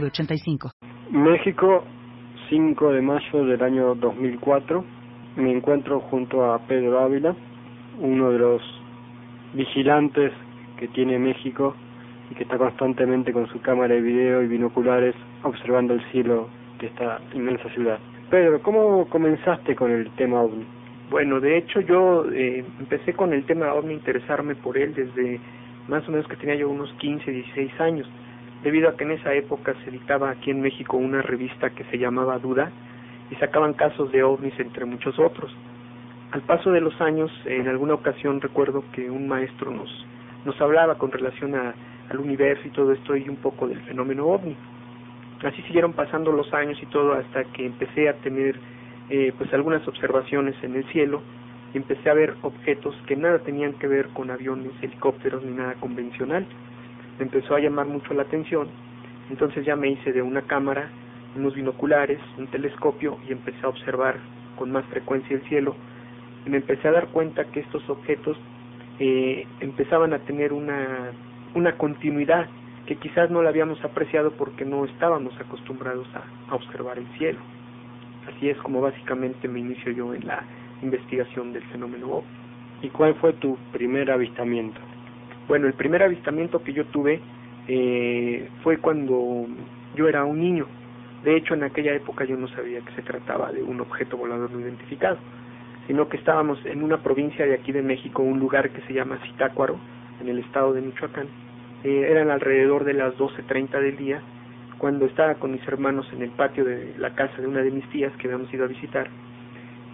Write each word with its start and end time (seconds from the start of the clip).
906985. 0.00 0.70
México, 1.10 1.84
5 2.48 2.92
de 2.92 3.02
mayo 3.02 3.44
del 3.44 3.62
año 3.62 3.94
2004. 3.94 4.84
Me 5.36 5.52
encuentro 5.52 6.00
junto 6.00 6.52
a 6.52 6.58
Pedro 6.66 7.00
Ávila, 7.00 7.34
uno 8.00 8.30
de 8.30 8.38
los 8.38 8.62
vigilantes 9.54 10.32
que 10.78 10.88
tiene 10.88 11.18
México 11.18 11.74
y 12.30 12.34
que 12.34 12.44
está 12.44 12.58
constantemente 12.58 13.32
con 13.32 13.46
su 13.48 13.60
cámara 13.60 13.94
de 13.94 14.00
video 14.00 14.42
y 14.42 14.48
binoculares 14.48 15.14
observando 15.42 15.94
el 15.94 16.02
cielo 16.10 16.48
de 16.80 16.86
esta 16.86 17.20
inmensa 17.32 17.68
ciudad. 17.70 17.98
Pedro, 18.30 18.60
¿cómo 18.62 19.06
comenzaste 19.08 19.76
con 19.76 19.90
el 19.90 20.10
tema 20.16 20.40
OVNI? 20.40 20.64
Bueno, 21.10 21.40
de 21.40 21.58
hecho 21.58 21.80
yo 21.80 22.24
eh, 22.32 22.64
empecé 22.80 23.12
con 23.12 23.32
el 23.32 23.44
tema 23.44 23.72
OVNI, 23.74 23.94
interesarme 23.94 24.54
por 24.54 24.78
él 24.78 24.94
desde 24.94 25.38
más 25.88 26.06
o 26.08 26.10
menos 26.10 26.26
que 26.26 26.36
tenía 26.36 26.56
yo 26.56 26.68
unos 26.68 26.92
15, 26.94 27.30
16 27.30 27.80
años, 27.80 28.08
debido 28.64 28.88
a 28.88 28.96
que 28.96 29.04
en 29.04 29.12
esa 29.12 29.34
época 29.34 29.74
se 29.84 29.90
editaba 29.90 30.30
aquí 30.30 30.50
en 30.50 30.62
México 30.62 30.96
una 30.96 31.20
revista 31.20 31.70
que 31.70 31.84
se 31.84 31.98
llamaba 31.98 32.38
Duda 32.38 32.72
y 33.30 33.34
sacaban 33.36 33.74
casos 33.74 34.10
de 34.10 34.22
ovnis 34.22 34.58
entre 34.58 34.86
muchos 34.86 35.18
otros. 35.18 35.54
Al 36.32 36.40
paso 36.40 36.72
de 36.72 36.80
los 36.80 36.98
años, 37.00 37.30
en 37.44 37.68
alguna 37.68 37.94
ocasión 37.94 38.40
recuerdo 38.40 38.82
que 38.92 39.10
un 39.10 39.28
maestro 39.28 39.70
nos, 39.70 39.90
nos 40.44 40.58
hablaba 40.60 40.96
con 40.96 41.12
relación 41.12 41.54
al 41.54 42.18
universo 42.18 42.66
y 42.66 42.70
todo 42.70 42.92
esto 42.92 43.14
y 43.14 43.28
un 43.28 43.36
poco 43.36 43.68
del 43.68 43.80
fenómeno 43.82 44.26
ovni. 44.26 44.56
Así 45.44 45.60
siguieron 45.62 45.92
pasando 45.92 46.32
los 46.32 46.52
años 46.54 46.78
y 46.82 46.86
todo 46.86 47.12
hasta 47.12 47.44
que 47.44 47.66
empecé 47.66 48.08
a 48.08 48.14
tener 48.14 48.58
eh, 49.10 49.32
pues 49.36 49.52
algunas 49.52 49.86
observaciones 49.86 50.54
en 50.62 50.74
el 50.74 50.84
cielo 50.86 51.20
y 51.74 51.76
empecé 51.76 52.08
a 52.08 52.14
ver 52.14 52.34
objetos 52.40 52.94
que 53.06 53.14
nada 53.14 53.40
tenían 53.40 53.74
que 53.74 53.86
ver 53.86 54.08
con 54.08 54.30
aviones, 54.30 54.72
helicópteros 54.80 55.44
ni 55.44 55.52
nada 55.52 55.74
convencional. 55.74 56.46
Me 57.18 57.24
empezó 57.24 57.54
a 57.54 57.60
llamar 57.60 57.86
mucho 57.86 58.12
la 58.14 58.22
atención, 58.22 58.68
entonces 59.30 59.64
ya 59.64 59.76
me 59.76 59.88
hice 59.88 60.12
de 60.12 60.22
una 60.22 60.42
cámara, 60.42 60.90
unos 61.36 61.54
binoculares, 61.54 62.18
un 62.38 62.46
telescopio 62.48 63.18
y 63.28 63.32
empecé 63.32 63.64
a 63.64 63.68
observar 63.68 64.16
con 64.56 64.70
más 64.70 64.84
frecuencia 64.86 65.36
el 65.36 65.42
cielo 65.48 65.74
y 66.46 66.50
me 66.50 66.58
empecé 66.58 66.88
a 66.88 66.92
dar 66.92 67.08
cuenta 67.08 67.44
que 67.46 67.60
estos 67.60 67.88
objetos 67.88 68.36
eh, 68.98 69.46
empezaban 69.60 70.12
a 70.12 70.18
tener 70.20 70.52
una, 70.52 71.10
una 71.54 71.76
continuidad 71.76 72.48
que 72.86 72.96
quizás 72.96 73.30
no 73.30 73.42
la 73.42 73.48
habíamos 73.48 73.82
apreciado 73.82 74.32
porque 74.32 74.64
no 74.64 74.84
estábamos 74.84 75.38
acostumbrados 75.40 76.06
a, 76.14 76.54
observar 76.54 76.98
el 76.98 77.06
cielo. 77.18 77.38
Así 78.28 78.48
es 78.48 78.58
como 78.58 78.80
básicamente 78.80 79.48
me 79.48 79.60
inicio 79.60 79.92
yo 79.92 80.14
en 80.14 80.26
la 80.26 80.44
investigación 80.82 81.52
del 81.52 81.62
fenómeno 81.64 82.08
OVNI. 82.08 82.26
¿Y 82.82 82.88
cuál 82.90 83.14
fue 83.14 83.32
tu 83.34 83.56
primer 83.72 84.10
avistamiento? 84.10 84.78
Bueno, 85.48 85.66
el 85.66 85.74
primer 85.74 86.02
avistamiento 86.02 86.62
que 86.62 86.72
yo 86.72 86.86
tuve 86.86 87.20
eh, 87.68 88.48
fue 88.62 88.78
cuando 88.78 89.46
yo 89.94 90.08
era 90.08 90.24
un 90.24 90.40
niño. 90.40 90.66
De 91.22 91.36
hecho, 91.36 91.54
en 91.54 91.64
aquella 91.64 91.94
época 91.94 92.24
yo 92.24 92.36
no 92.36 92.48
sabía 92.48 92.80
que 92.80 92.92
se 92.92 93.02
trataba 93.02 93.52
de 93.52 93.62
un 93.62 93.80
objeto 93.80 94.16
volador 94.16 94.50
no 94.50 94.60
identificado, 94.60 95.18
sino 95.86 96.08
que 96.08 96.16
estábamos 96.16 96.58
en 96.64 96.82
una 96.82 97.02
provincia 97.02 97.46
de 97.46 97.54
aquí 97.54 97.72
de 97.72 97.82
México, 97.82 98.22
un 98.22 98.38
lugar 98.38 98.70
que 98.70 98.82
se 98.82 98.92
llama 98.92 99.18
Zitácuaro, 99.26 99.78
en 100.20 100.28
el 100.28 100.38
estado 100.38 100.72
de 100.72 100.80
Michoacán. 100.80 101.26
Eh, 101.82 102.06
eran 102.10 102.30
alrededor 102.30 102.84
de 102.84 102.94
las 102.94 103.14
12.30 103.16 103.80
del 103.80 103.96
día, 103.96 104.22
cuando 104.78 105.06
estaba 105.06 105.34
con 105.34 105.52
mis 105.52 105.66
hermanos 105.68 106.06
en 106.12 106.22
el 106.22 106.30
patio 106.30 106.64
de 106.64 106.94
la 106.98 107.14
casa 107.14 107.40
de 107.40 107.46
una 107.46 107.60
de 107.60 107.70
mis 107.70 107.88
tías 107.90 108.12
que 108.16 108.26
habíamos 108.26 108.52
ido 108.52 108.64
a 108.64 108.68
visitar 108.68 109.08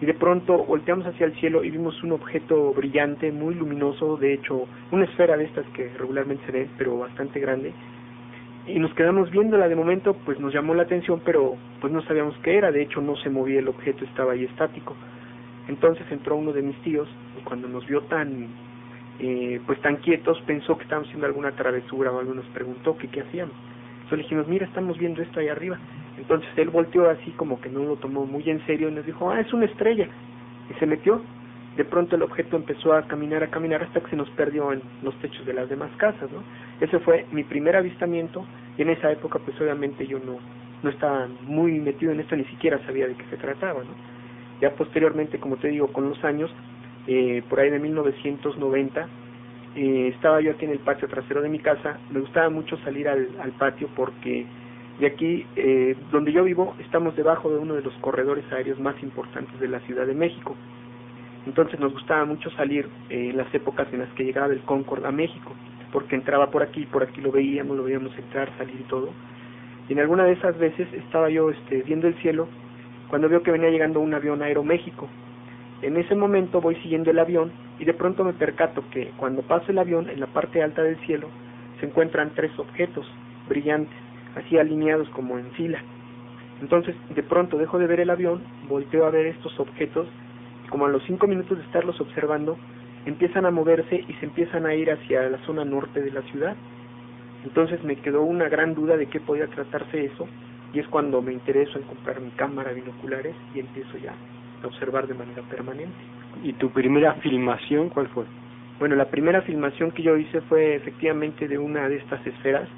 y 0.00 0.06
de 0.06 0.14
pronto 0.14 0.64
volteamos 0.64 1.06
hacia 1.06 1.26
el 1.26 1.34
cielo 1.34 1.62
y 1.62 1.70
vimos 1.70 2.02
un 2.02 2.12
objeto 2.12 2.72
brillante, 2.72 3.30
muy 3.32 3.54
luminoso, 3.54 4.16
de 4.16 4.34
hecho, 4.34 4.66
una 4.90 5.04
esfera 5.04 5.36
de 5.36 5.44
estas 5.44 5.66
que 5.74 5.90
regularmente 5.98 6.44
se 6.46 6.52
ve, 6.52 6.68
pero 6.78 6.98
bastante 6.98 7.38
grande, 7.40 7.72
y 8.66 8.78
nos 8.78 8.94
quedamos 8.94 9.30
viéndola 9.30 9.68
de 9.68 9.74
momento, 9.74 10.14
pues 10.24 10.38
nos 10.38 10.52
llamó 10.52 10.74
la 10.74 10.82
atención, 10.82 11.20
pero 11.24 11.56
pues 11.80 11.92
no 11.92 12.02
sabíamos 12.02 12.36
qué 12.42 12.56
era, 12.56 12.70
de 12.70 12.82
hecho 12.82 13.00
no 13.00 13.16
se 13.16 13.30
movía 13.30 13.58
el 13.58 13.68
objeto, 13.68 14.04
estaba 14.04 14.32
ahí 14.32 14.44
estático. 14.44 14.94
Entonces 15.68 16.04
entró 16.10 16.36
uno 16.36 16.52
de 16.52 16.62
mis 16.62 16.76
tíos 16.82 17.08
y 17.38 17.42
cuando 17.42 17.68
nos 17.68 17.86
vio 17.86 18.02
tan 18.02 18.48
eh, 19.18 19.60
pues 19.66 19.80
tan 19.80 19.96
quietos 19.96 20.40
pensó 20.46 20.76
que 20.76 20.84
estábamos 20.84 21.08
haciendo 21.08 21.26
alguna 21.26 21.52
travesura 21.52 22.10
o 22.10 22.18
algo 22.18 22.34
nos 22.34 22.46
preguntó 22.46 22.96
que 22.96 23.08
qué 23.08 23.20
hacíamos. 23.20 23.54
Entonces 23.94 24.18
le 24.18 24.22
dijimos, 24.24 24.48
mira, 24.48 24.66
estamos 24.66 24.98
viendo 24.98 25.22
esto 25.22 25.40
ahí 25.40 25.48
arriba. 25.48 25.78
Entonces 26.18 26.48
él 26.56 26.70
volteó 26.70 27.08
así 27.08 27.30
como 27.32 27.60
que 27.60 27.68
no 27.68 27.84
lo 27.84 27.96
tomó 27.96 28.26
muy 28.26 28.48
en 28.48 28.64
serio 28.66 28.88
y 28.88 28.92
nos 28.92 29.06
dijo, 29.06 29.30
ah, 29.30 29.40
es 29.40 29.52
una 29.52 29.66
estrella. 29.66 30.08
Y 30.70 30.74
se 30.74 30.86
metió. 30.86 31.20
De 31.76 31.84
pronto 31.84 32.16
el 32.16 32.22
objeto 32.22 32.56
empezó 32.56 32.92
a 32.92 33.02
caminar, 33.02 33.42
a 33.42 33.50
caminar 33.50 33.82
hasta 33.82 34.00
que 34.00 34.10
se 34.10 34.16
nos 34.16 34.28
perdió 34.30 34.72
en 34.72 34.82
los 35.02 35.14
techos 35.20 35.46
de 35.46 35.54
las 35.54 35.68
demás 35.68 35.90
casas, 35.96 36.30
¿no? 36.30 36.42
Ese 36.80 36.98
fue 36.98 37.26
mi 37.30 37.44
primer 37.44 37.76
avistamiento 37.76 38.44
y 38.76 38.82
en 38.82 38.90
esa 38.90 39.10
época 39.10 39.38
pues 39.38 39.58
obviamente 39.60 40.06
yo 40.06 40.18
no, 40.18 40.38
no 40.82 40.90
estaba 40.90 41.28
muy 41.42 41.78
metido 41.78 42.12
en 42.12 42.20
esto, 42.20 42.36
ni 42.36 42.44
siquiera 42.44 42.84
sabía 42.84 43.06
de 43.06 43.14
qué 43.14 43.24
se 43.30 43.36
trataba, 43.36 43.80
¿no? 43.84 43.90
Ya 44.60 44.74
posteriormente, 44.74 45.38
como 45.38 45.56
te 45.56 45.68
digo, 45.68 45.88
con 45.88 46.08
los 46.08 46.22
años, 46.24 46.50
eh, 47.06 47.42
por 47.48 47.60
ahí 47.60 47.70
de 47.70 47.78
1990, 47.78 49.08
eh, 49.76 50.12
estaba 50.14 50.40
yo 50.40 50.50
aquí 50.50 50.64
en 50.64 50.72
el 50.72 50.80
patio 50.80 51.08
trasero 51.08 51.40
de 51.40 51.48
mi 51.48 51.60
casa, 51.60 51.98
me 52.10 52.20
gustaba 52.20 52.50
mucho 52.50 52.76
salir 52.78 53.08
al, 53.08 53.28
al 53.40 53.52
patio 53.52 53.88
porque 53.94 54.44
de 55.00 55.06
aquí, 55.06 55.46
eh, 55.56 55.96
donde 56.12 56.30
yo 56.30 56.44
vivo, 56.44 56.74
estamos 56.78 57.16
debajo 57.16 57.50
de 57.50 57.58
uno 57.58 57.74
de 57.74 57.82
los 57.82 57.94
corredores 57.94 58.44
aéreos 58.52 58.78
más 58.78 59.02
importantes 59.02 59.58
de 59.58 59.66
la 59.66 59.80
Ciudad 59.80 60.06
de 60.06 60.14
México. 60.14 60.54
Entonces 61.46 61.80
nos 61.80 61.94
gustaba 61.94 62.26
mucho 62.26 62.50
salir 62.50 62.86
eh, 63.08 63.30
en 63.30 63.38
las 63.38 63.52
épocas 63.54 63.88
en 63.92 64.00
las 64.00 64.10
que 64.10 64.24
llegaba 64.24 64.52
el 64.52 64.60
Concorde 64.60 65.08
a 65.08 65.10
México, 65.10 65.52
porque 65.90 66.16
entraba 66.16 66.50
por 66.50 66.62
aquí, 66.62 66.84
por 66.84 67.02
aquí 67.02 67.22
lo 67.22 67.32
veíamos, 67.32 67.78
lo 67.78 67.84
veíamos 67.84 68.16
entrar, 68.18 68.50
salir 68.58 68.78
y 68.78 68.84
todo. 68.84 69.08
Y 69.88 69.94
en 69.94 70.00
alguna 70.00 70.24
de 70.24 70.32
esas 70.32 70.58
veces 70.58 70.86
estaba 70.92 71.30
yo 71.30 71.48
este, 71.48 71.82
viendo 71.82 72.06
el 72.06 72.14
cielo 72.16 72.46
cuando 73.08 73.28
veo 73.30 73.42
que 73.42 73.50
venía 73.50 73.70
llegando 73.70 74.00
un 74.00 74.12
avión 74.12 74.42
Aeroméxico. 74.42 75.08
En 75.80 75.96
ese 75.96 76.14
momento 76.14 76.60
voy 76.60 76.76
siguiendo 76.76 77.10
el 77.10 77.18
avión 77.18 77.50
y 77.78 77.86
de 77.86 77.94
pronto 77.94 78.22
me 78.22 78.34
percato 78.34 78.84
que 78.90 79.12
cuando 79.16 79.40
pasa 79.40 79.72
el 79.72 79.78
avión 79.78 80.10
en 80.10 80.20
la 80.20 80.26
parte 80.26 80.62
alta 80.62 80.82
del 80.82 80.98
cielo 81.06 81.28
se 81.80 81.86
encuentran 81.86 82.32
tres 82.34 82.56
objetos 82.58 83.10
brillantes 83.48 84.09
así 84.36 84.58
alineados 84.58 85.08
como 85.10 85.38
en 85.38 85.50
fila. 85.52 85.82
Entonces, 86.60 86.94
de 87.14 87.22
pronto 87.22 87.56
dejo 87.56 87.78
de 87.78 87.86
ver 87.86 88.00
el 88.00 88.10
avión, 88.10 88.42
volteo 88.68 89.06
a 89.06 89.10
ver 89.10 89.26
estos 89.26 89.58
objetos, 89.58 90.06
y 90.64 90.68
como 90.68 90.86
a 90.86 90.88
los 90.88 91.02
cinco 91.04 91.26
minutos 91.26 91.58
de 91.58 91.64
estarlos 91.64 92.00
observando, 92.00 92.58
empiezan 93.06 93.46
a 93.46 93.50
moverse 93.50 94.04
y 94.06 94.12
se 94.14 94.26
empiezan 94.26 94.66
a 94.66 94.74
ir 94.74 94.90
hacia 94.90 95.28
la 95.30 95.38
zona 95.46 95.64
norte 95.64 96.02
de 96.02 96.10
la 96.10 96.22
ciudad. 96.22 96.54
Entonces 97.44 97.82
me 97.82 97.96
quedó 97.96 98.22
una 98.22 98.48
gran 98.48 98.74
duda 98.74 98.96
de 98.96 99.06
qué 99.06 99.20
podía 99.20 99.46
tratarse 99.46 100.04
eso, 100.04 100.28
y 100.72 100.78
es 100.78 100.86
cuando 100.88 101.22
me 101.22 101.32
intereso 101.32 101.78
en 101.78 101.84
comprar 101.84 102.20
mi 102.20 102.30
cámara 102.32 102.72
binoculares 102.72 103.34
y 103.54 103.60
empiezo 103.60 103.96
ya 103.98 104.14
a 104.62 104.66
observar 104.66 105.06
de 105.06 105.14
manera 105.14 105.42
permanente. 105.42 105.96
¿Y 106.44 106.52
tu 106.52 106.70
primera 106.70 107.14
filmación 107.14 107.88
cuál 107.88 108.08
fue? 108.08 108.24
Bueno, 108.78 108.94
la 108.96 109.06
primera 109.06 109.42
filmación 109.42 109.90
que 109.90 110.02
yo 110.02 110.16
hice 110.16 110.40
fue 110.42 110.76
efectivamente 110.76 111.48
de 111.48 111.58
una 111.58 111.88
de 111.88 111.96
estas 111.96 112.24
esferas 112.26 112.68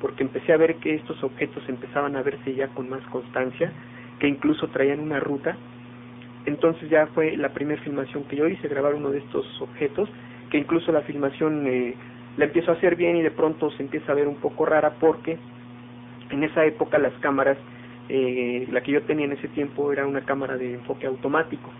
porque 0.00 0.22
empecé 0.22 0.52
a 0.52 0.56
ver 0.56 0.76
que 0.76 0.94
estos 0.94 1.22
objetos 1.22 1.62
empezaban 1.68 2.16
a 2.16 2.22
verse 2.22 2.54
ya 2.54 2.68
con 2.68 2.88
más 2.88 3.02
constancia, 3.06 3.72
que 4.18 4.28
incluso 4.28 4.68
traían 4.68 5.00
una 5.00 5.20
ruta. 5.20 5.56
Entonces 6.46 6.88
ya 6.88 7.06
fue 7.08 7.36
la 7.36 7.50
primera 7.50 7.80
filmación 7.82 8.24
que 8.24 8.36
yo 8.36 8.46
hice, 8.46 8.68
grabar 8.68 8.94
uno 8.94 9.10
de 9.10 9.18
estos 9.18 9.46
objetos, 9.60 10.08
que 10.50 10.58
incluso 10.58 10.92
la 10.92 11.02
filmación 11.02 11.66
eh, 11.66 11.94
la 12.36 12.46
empiezo 12.46 12.70
a 12.70 12.74
hacer 12.74 12.96
bien 12.96 13.16
y 13.16 13.22
de 13.22 13.30
pronto 13.30 13.70
se 13.72 13.82
empieza 13.82 14.12
a 14.12 14.14
ver 14.14 14.28
un 14.28 14.36
poco 14.36 14.64
rara 14.64 14.94
porque 14.98 15.38
en 16.30 16.44
esa 16.44 16.64
época 16.64 16.98
las 16.98 17.12
cámaras, 17.14 17.58
eh, 18.08 18.66
la 18.70 18.80
que 18.82 18.92
yo 18.92 19.02
tenía 19.02 19.26
en 19.26 19.32
ese 19.32 19.48
tiempo 19.48 19.92
era 19.92 20.06
una 20.06 20.22
cámara 20.22 20.56
de 20.56 20.74
enfoque 20.74 21.06
automático. 21.06 21.70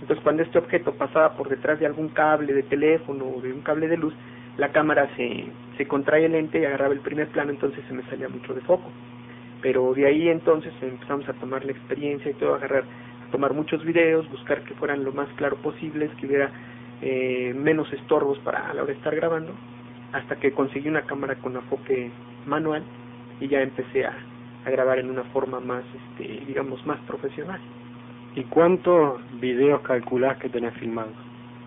Entonces 0.00 0.22
cuando 0.22 0.42
este 0.42 0.58
objeto 0.58 0.94
pasaba 0.94 1.36
por 1.36 1.48
detrás 1.48 1.80
de 1.80 1.86
algún 1.86 2.08
cable 2.08 2.52
de 2.52 2.62
teléfono 2.62 3.26
o 3.26 3.40
de 3.40 3.52
un 3.52 3.62
cable 3.62 3.88
de 3.88 3.96
luz, 3.96 4.14
la 4.56 4.68
cámara 4.68 5.08
se, 5.16 5.46
se 5.76 5.86
contrae 5.86 6.26
el 6.26 6.32
lente 6.32 6.60
y 6.60 6.64
agarraba 6.64 6.94
el 6.94 7.00
primer 7.00 7.28
plano, 7.28 7.50
entonces 7.50 7.84
se 7.88 7.94
me 7.94 8.02
salía 8.04 8.28
mucho 8.28 8.54
de 8.54 8.60
foco. 8.62 8.90
Pero 9.62 9.94
de 9.94 10.06
ahí 10.06 10.28
entonces 10.28 10.72
empezamos 10.80 11.28
a 11.28 11.32
tomar 11.34 11.64
la 11.64 11.72
experiencia 11.72 12.30
y 12.30 12.34
todo, 12.34 12.54
a 12.54 12.56
agarrar, 12.58 12.84
a 13.26 13.30
tomar 13.32 13.52
muchos 13.54 13.84
videos, 13.84 14.30
buscar 14.30 14.62
que 14.62 14.74
fueran 14.74 15.04
lo 15.04 15.12
más 15.12 15.28
claro 15.36 15.56
posibles, 15.56 16.10
que 16.20 16.26
hubiera 16.26 16.50
eh, 17.02 17.52
menos 17.56 17.92
estorbos 17.92 18.38
para 18.40 18.70
a 18.70 18.74
la 18.74 18.82
hora 18.82 18.92
de 18.92 18.98
estar 18.98 19.14
grabando, 19.16 19.52
hasta 20.12 20.36
que 20.36 20.52
conseguí 20.52 20.88
una 20.88 21.02
cámara 21.02 21.34
con 21.36 21.56
enfoque 21.56 22.10
manual 22.46 22.82
y 23.40 23.48
ya 23.48 23.62
empecé 23.62 24.06
a, 24.06 24.14
a 24.64 24.70
grabar 24.70 24.98
en 24.98 25.10
una 25.10 25.24
forma 25.24 25.58
más, 25.60 25.82
este, 26.10 26.44
digamos, 26.46 26.84
más 26.86 27.00
profesional. 27.00 27.60
¿Y 28.36 28.42
cuántos 28.44 29.20
videos 29.40 29.80
calculás 29.80 30.38
que 30.38 30.48
tenés 30.48 30.74
filmados? 30.74 31.14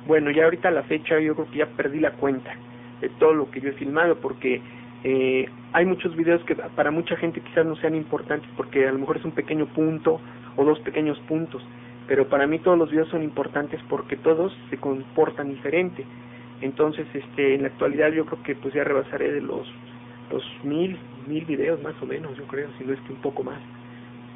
Bueno, 0.06 0.31
ya 0.31 0.45
ahorita 0.45 0.69
a 0.69 0.72
la 0.72 0.84
fecha 0.84 1.19
yo 1.19 1.34
creo 1.36 1.51
que 1.51 1.57
ya 1.57 1.66
perdí 1.66 2.00
la 2.00 2.12
cuenta 2.12 2.54
de 3.02 3.10
todo 3.10 3.34
lo 3.34 3.52
que 3.52 3.62
yo 3.62 3.70
he 3.70 3.74
filmado 3.74 4.16
porque 4.18 4.62
eh, 5.04 5.50
hay 5.74 5.86
muchos 5.86 6.16
videos 6.16 6.44
que 6.44 6.56
para 6.56 6.92
mucha 6.92 7.16
gente 7.18 7.42
quizás 7.42 7.66
no 7.66 7.76
sean 7.78 7.96
importantes 7.96 8.50
porque 8.58 8.88
a 8.88 8.92
lo 8.92 9.00
mejor 9.00 9.18
es 9.18 9.26
un 9.26 9.32
pequeño 9.32 9.68
punto 9.68 10.20
o 10.56 10.66
dos 10.66 10.80
pequeños 10.80 11.20
puntos, 11.28 11.64
pero 12.08 12.28
para 12.28 12.48
mí 12.48 12.60
todos 12.60 12.78
los 12.78 12.90
videos 12.90 13.10
son 13.10 13.24
importantes 13.24 13.80
porque 13.90 14.18
todos 14.18 14.56
se 14.70 14.78
comportan 14.78 15.50
diferente. 15.50 16.04
Entonces, 16.62 17.06
este, 17.14 17.54
en 17.54 17.62
la 17.62 17.68
actualidad 17.68 18.12
yo 18.12 18.26
creo 18.26 18.42
que 18.42 18.56
pues 18.56 18.74
ya 18.74 18.84
rebasaré 18.84 19.32
de 19.32 19.42
los 19.42 19.68
los 20.32 20.44
mil, 20.64 20.98
mil 21.28 21.46
videos 21.46 21.82
más 21.82 21.94
o 22.02 22.06
menos, 22.06 22.36
yo 22.38 22.44
creo, 22.46 22.68
si 22.78 22.84
no 22.84 22.94
es 22.94 23.00
que 23.02 23.14
un 23.14 23.22
poco 23.22 23.44
más, 23.44 23.60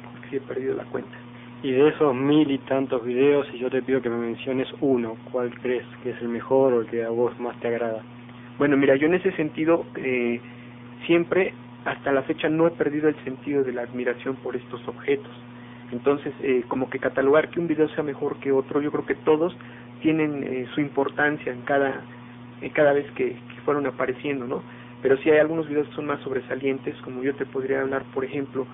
porque 0.04 0.28
sí 0.30 0.36
he 0.36 0.40
perdido 0.40 0.74
la 0.74 0.84
cuenta. 0.84 1.16
Y 1.62 1.70
de 1.70 1.88
esos 1.88 2.14
mil 2.14 2.50
y 2.50 2.58
tantos 2.58 3.04
videos, 3.04 3.46
si 3.48 3.58
yo 3.58 3.70
te 3.70 3.82
pido 3.82 4.00
que 4.00 4.10
me 4.10 4.16
menciones 4.16 4.68
uno, 4.80 5.16
¿cuál 5.30 5.52
crees 5.60 5.84
que 6.02 6.10
es 6.10 6.20
el 6.20 6.28
mejor 6.28 6.72
o 6.72 6.80
el 6.80 6.86
que 6.86 7.04
a 7.04 7.10
vos 7.10 7.38
más 7.38 7.58
te 7.60 7.68
agrada? 7.68 8.02
Bueno, 8.58 8.76
mira, 8.76 8.96
yo 8.96 9.06
en 9.06 9.14
ese 9.14 9.32
sentido 9.32 9.86
eh, 9.96 10.40
siempre, 11.06 11.54
hasta 11.84 12.12
la 12.12 12.22
fecha, 12.22 12.48
no 12.48 12.66
he 12.66 12.70
perdido 12.70 13.08
el 13.08 13.16
sentido 13.24 13.64
de 13.64 13.72
la 13.72 13.82
admiración 13.82 14.36
por 14.36 14.56
estos 14.56 14.86
objetos. 14.86 15.32
Entonces, 15.90 16.32
eh, 16.42 16.64
como 16.68 16.88
que 16.88 16.98
catalogar 16.98 17.50
que 17.50 17.60
un 17.60 17.68
video 17.68 17.88
sea 17.90 18.02
mejor 18.02 18.36
que 18.38 18.52
otro, 18.52 18.80
yo 18.80 18.90
creo 18.90 19.06
que 19.06 19.14
todos 19.14 19.56
tienen 20.00 20.42
eh, 20.44 20.66
su 20.74 20.80
importancia 20.80 21.52
en 21.52 21.62
cada, 21.62 22.02
cada 22.72 22.92
vez 22.92 23.10
que, 23.12 23.30
que 23.30 23.60
fueron 23.64 23.86
apareciendo, 23.86 24.46
¿no? 24.46 24.62
Pero 25.02 25.16
sí 25.18 25.30
hay 25.30 25.38
algunos 25.38 25.68
videos 25.68 25.88
que 25.88 25.96
son 25.96 26.06
más 26.06 26.20
sobresalientes, 26.20 26.96
como 27.02 27.22
yo 27.22 27.34
te 27.34 27.44
podría 27.44 27.82
hablar, 27.82 28.04
por 28.14 28.24
ejemplo, 28.24 28.66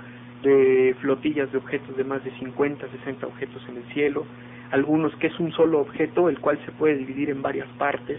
de 0.42 0.94
flotillas 1.00 1.50
de 1.50 1.58
objetos 1.58 1.96
de 1.96 2.04
más 2.04 2.22
de 2.22 2.30
50, 2.38 2.86
60 2.86 3.26
objetos 3.26 3.62
en 3.69 3.78
el 3.78 3.84
cielo, 3.94 4.25
algunos 4.70 5.14
que 5.16 5.28
es 5.28 5.40
un 5.40 5.52
solo 5.52 5.80
objeto, 5.80 6.28
el 6.28 6.38
cual 6.38 6.58
se 6.64 6.72
puede 6.72 6.96
dividir 6.96 7.30
en 7.30 7.42
varias 7.42 7.69
partes, 7.78 8.19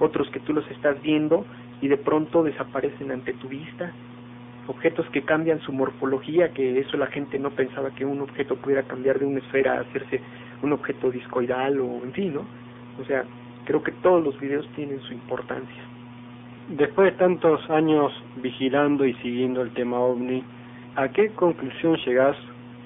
otros 0.00 0.28
que 0.30 0.40
tú 0.40 0.52
los 0.52 0.68
estás 0.70 1.00
viendo 1.02 1.46
y 1.80 1.86
de 1.86 1.96
pronto 1.96 2.42
desaparecen 2.42 3.12
ante 3.12 3.32
tu 3.34 3.48
vista, 3.48 3.92
objetos 4.66 5.06
que 5.10 5.22
cambian 5.22 5.60
su 5.60 5.72
morfología, 5.72 6.52
que 6.52 6.78
eso 6.80 6.96
la 6.96 7.06
gente 7.06 7.38
no 7.38 7.50
pensaba 7.50 7.90
que 7.90 8.04
un 8.04 8.20
objeto 8.20 8.56
pudiera 8.56 8.82
cambiar 8.82 9.20
de 9.20 9.26
una 9.26 9.38
esfera 9.38 9.74
a 9.74 9.80
hacerse 9.82 10.20
un 10.62 10.72
objeto 10.72 11.10
discoidal 11.10 11.80
o 11.80 12.02
en 12.02 12.12
fin, 12.12 12.34
¿no? 12.34 12.44
O 13.00 13.04
sea, 13.04 13.24
creo 13.64 13.82
que 13.82 13.92
todos 13.92 14.24
los 14.24 14.38
videos 14.40 14.68
tienen 14.74 15.00
su 15.02 15.12
importancia. 15.12 15.82
Después 16.68 17.12
de 17.12 17.18
tantos 17.18 17.68
años 17.70 18.12
vigilando 18.42 19.06
y 19.06 19.14
siguiendo 19.14 19.62
el 19.62 19.70
tema 19.70 19.98
ovni, 19.98 20.44
¿A 20.96 21.08
qué 21.08 21.28
conclusión 21.30 21.96
llegas 22.04 22.36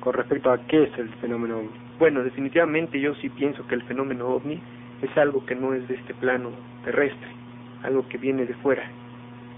con 0.00 0.12
respecto 0.12 0.50
a 0.52 0.58
qué 0.66 0.84
es 0.84 0.98
el 0.98 1.08
fenómeno 1.20 1.58
ovni? 1.58 1.70
Bueno, 1.98 2.22
definitivamente 2.22 3.00
yo 3.00 3.14
sí 3.16 3.30
pienso 3.30 3.66
que 3.66 3.74
el 3.74 3.82
fenómeno 3.84 4.28
ovni 4.28 4.60
es 5.04 5.16
algo 5.16 5.44
que 5.46 5.54
no 5.54 5.74
es 5.74 5.86
de 5.88 5.94
este 5.94 6.14
plano 6.14 6.50
terrestre, 6.84 7.28
algo 7.82 8.08
que 8.08 8.18
viene 8.18 8.46
de 8.46 8.54
fuera. 8.54 8.84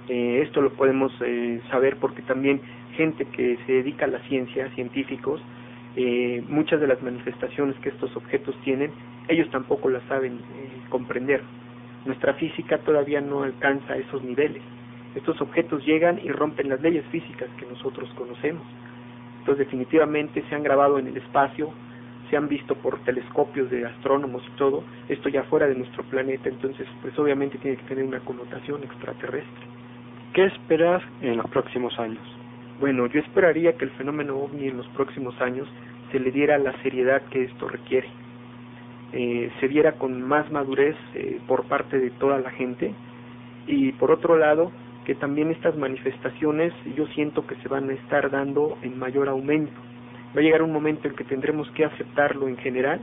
Eh, 0.09 0.43
esto 0.43 0.61
lo 0.61 0.73
podemos 0.73 1.13
eh, 1.21 1.61
saber 1.71 1.97
porque 1.97 2.23
también 2.23 2.61
gente 2.97 3.25
que 3.27 3.59
se 3.67 3.73
dedica 3.73 4.05
a 4.05 4.09
la 4.09 4.21
ciencia, 4.21 4.69
científicos, 4.75 5.41
eh, 5.97 6.43
muchas 6.49 6.81
de 6.81 6.87
las 6.87 7.03
manifestaciones 7.03 7.77
que 7.81 7.89
estos 7.89 8.15
objetos 8.17 8.55
tienen, 8.63 8.91
ellos 9.29 9.51
tampoco 9.51 9.89
las 9.89 10.03
saben 10.05 10.35
eh, 10.35 10.69
comprender. 10.91 11.43
Nuestra 12.05 12.35
física 12.35 12.79
todavía 12.79 13.21
no 13.21 13.43
alcanza 13.43 13.97
esos 13.97 14.23
niveles 14.23 14.63
estos 15.17 15.41
objetos 15.41 15.85
llegan 15.85 16.21
y 16.23 16.29
rompen 16.29 16.69
las 16.69 16.81
leyes 16.83 17.05
físicas 17.07 17.49
que 17.59 17.65
nosotros 17.65 18.09
conocemos. 18.15 18.63
Entonces 19.39 19.65
definitivamente 19.67 20.45
se 20.49 20.55
han 20.55 20.63
grabado 20.63 20.99
en 20.99 21.07
el 21.07 21.17
espacio, 21.17 21.73
se 22.31 22.37
han 22.37 22.49
visto 22.49 22.75
por 22.77 22.99
telescopios 23.05 23.71
de 23.71 23.87
astrónomos 23.87 24.43
y 24.47 24.57
todo, 24.57 24.83
esto 25.09 25.29
ya 25.29 25.45
fuera 25.45 25.67
de 25.67 25.75
nuestro 25.75 26.03
planeta, 26.05 26.49
entonces 26.49 26.87
pues 27.03 27.19
obviamente 27.19 27.59
tiene 27.59 27.77
que 27.77 27.85
tener 27.85 28.05
una 28.05 28.21
connotación 28.21 28.83
extraterrestre. 28.83 29.67
¿Qué 30.33 30.45
esperas 30.47 31.03
en 31.23 31.37
los 31.37 31.49
próximos 31.51 31.99
años? 31.99 32.23
Bueno, 32.81 33.07
yo 33.07 33.21
esperaría 33.21 33.73
que 33.77 33.85
el 33.85 33.91
fenómeno 33.93 34.37
ovni 34.37 34.69
en 34.69 34.77
los 34.77 34.87
próximos 34.89 35.41
años 35.41 35.67
se 36.13 36.21
le 36.21 36.31
diera 36.31 36.59
la 36.59 36.73
seriedad 36.83 37.23
que 37.31 37.45
esto 37.45 37.69
requiere, 37.69 38.09
eh, 39.13 39.51
se 39.61 39.69
viera 39.69 39.93
con 39.93 40.21
más 40.23 40.51
madurez 40.51 40.97
eh, 41.15 41.41
por 41.47 41.65
parte 41.65 41.99
de 41.99 42.11
toda 42.11 42.39
la 42.39 42.51
gente 42.51 42.93
y 43.67 43.93
por 43.93 44.11
otro 44.11 44.37
lado 44.37 44.73
que 45.07 45.15
también 45.15 45.51
estas 45.51 45.77
manifestaciones 45.77 46.73
yo 46.97 47.07
siento 47.09 47.47
que 47.47 47.55
se 47.57 47.69
van 47.69 47.89
a 47.89 47.93
estar 47.95 48.31
dando 48.31 48.77
en 48.83 48.99
mayor 48.99 49.29
aumento. 49.29 49.73
Va 50.35 50.41
a 50.41 50.43
llegar 50.43 50.63
un 50.63 50.73
momento 50.73 51.09
en 51.09 51.15
que 51.15 51.25
tendremos 51.25 51.71
que 51.73 51.85
aceptarlo 51.85 52.49
en 52.49 52.57
general 52.59 53.01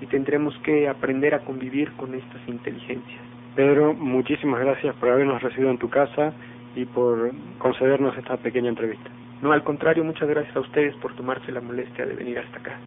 y 0.00 0.06
tendremos 0.06 0.56
que 0.58 0.88
aprender 0.88 1.34
a 1.34 1.40
convivir 1.40 1.92
con 1.92 2.14
estas 2.14 2.40
inteligencias. 2.46 3.20
Pedro, 3.56 3.94
muchísimas 3.94 4.60
gracias 4.60 4.94
por 4.96 5.08
habernos 5.08 5.42
recibido 5.42 5.70
en 5.70 5.78
tu 5.78 5.90
casa 5.90 6.32
y 6.76 6.84
por 6.84 7.32
concedernos 7.58 8.16
esta 8.16 8.36
pequeña 8.36 8.68
entrevista. 8.68 9.10
No, 9.42 9.52
al 9.52 9.64
contrario, 9.64 10.04
muchas 10.04 10.28
gracias 10.28 10.54
a 10.56 10.60
ustedes 10.60 10.94
por 10.96 11.14
tomarse 11.14 11.50
la 11.52 11.60
molestia 11.60 12.06
de 12.06 12.14
venir 12.14 12.38
hasta 12.38 12.58
acá. 12.58 12.78